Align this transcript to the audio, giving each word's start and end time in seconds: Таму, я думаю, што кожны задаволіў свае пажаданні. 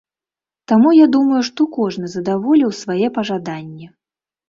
Таму, 0.73 0.93
я 0.99 1.07
думаю, 1.17 1.41
што 1.51 1.69
кожны 1.77 2.05
задаволіў 2.17 2.77
свае 2.83 3.07
пажаданні. 3.19 3.97